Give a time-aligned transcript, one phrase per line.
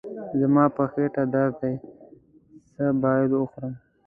[0.39, 1.73] زما په خېټه درد دی،
[2.73, 3.73] څه باید وخورم؟